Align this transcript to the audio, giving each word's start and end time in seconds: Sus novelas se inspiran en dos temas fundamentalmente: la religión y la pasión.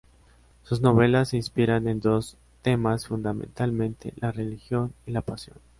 Sus 0.63 0.81
novelas 0.81 1.29
se 1.29 1.37
inspiran 1.37 1.87
en 1.87 1.99
dos 1.99 2.35
temas 2.63 3.05
fundamentalmente: 3.05 4.15
la 4.17 4.31
religión 4.31 4.93
y 5.05 5.11
la 5.11 5.21
pasión. 5.21 5.57